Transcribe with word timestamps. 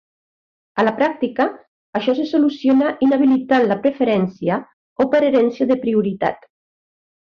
A 0.83 0.85
la 0.85 0.93
pràctica, 1.01 1.45
això 1.99 2.15
se 2.19 2.25
soluciona 2.31 2.93
inhabilitant 3.07 3.69
la 3.73 3.77
preferència 3.85 4.57
o 5.07 5.11
per 5.13 5.21
herència 5.29 5.69
de 5.75 5.79
prioritat. 5.85 6.51